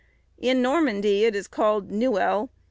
In 0.39 0.63
Normandy 0.63 1.25
it 1.25 1.35
is 1.35 1.47
called 1.47 1.91
nuel. 1.91 2.49